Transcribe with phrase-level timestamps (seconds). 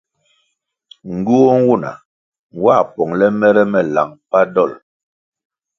[1.15, 1.91] Ngywuoh nwuna
[2.55, 4.75] nwā pongʼle mere me lang mbpa dolʼ.